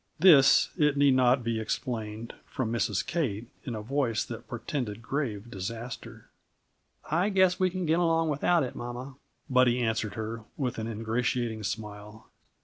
[0.17, 3.05] This, it need not be explained, from Mrs.
[3.05, 6.27] Kate, in a voice that portended grave disaster.
[7.11, 9.17] "I guess we can get along without it, mamma,"
[9.47, 12.31] Buddy answered her, with an ingratiating smile.